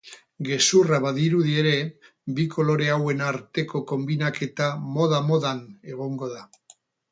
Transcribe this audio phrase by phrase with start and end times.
[0.45, 1.73] Gezurra badirudi ere,
[2.39, 5.63] bi kolore hauen arteko konbinaketa moda-modan
[5.97, 6.45] egongo da.